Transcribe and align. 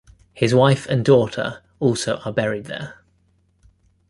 His 0.33 0.55
wife 0.55 0.87
and 0.87 1.05
daughter 1.05 1.61
also 1.79 2.21
are 2.25 2.33
buried 2.33 2.65
there. 2.65 3.03